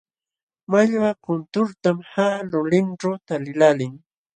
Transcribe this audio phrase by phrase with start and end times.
[0.71, 3.91] Mallwa kunturtam qaqa lulinćhu taliqlaalii.